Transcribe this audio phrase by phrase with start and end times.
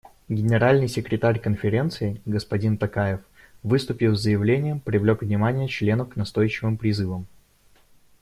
[0.29, 3.21] Генеральный секретарь Конференции господин Токаев,
[3.61, 7.27] выступив с заявлением, привлек внимание членов к настойчивым призывам.